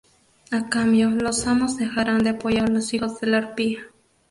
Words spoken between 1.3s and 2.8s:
Amos dejarán de apoyar a